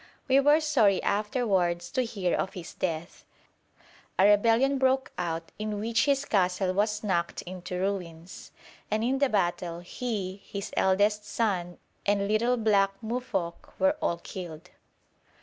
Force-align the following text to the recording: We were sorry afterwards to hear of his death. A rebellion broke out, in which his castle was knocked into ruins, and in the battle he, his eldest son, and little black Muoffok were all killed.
We 0.27 0.39
were 0.39 0.59
sorry 0.59 0.99
afterwards 1.03 1.91
to 1.91 2.03
hear 2.03 2.35
of 2.35 2.55
his 2.55 2.73
death. 2.73 3.23
A 4.17 4.25
rebellion 4.25 4.79
broke 4.79 5.11
out, 5.15 5.51
in 5.59 5.79
which 5.79 6.05
his 6.05 6.25
castle 6.25 6.73
was 6.73 7.03
knocked 7.03 7.43
into 7.43 7.79
ruins, 7.79 8.51
and 8.89 9.03
in 9.03 9.19
the 9.19 9.29
battle 9.29 9.81
he, 9.81 10.37
his 10.37 10.71
eldest 10.75 11.23
son, 11.25 11.77
and 12.03 12.27
little 12.27 12.57
black 12.57 12.93
Muoffok 13.03 13.75
were 13.79 13.95
all 14.01 14.17
killed. 14.17 14.71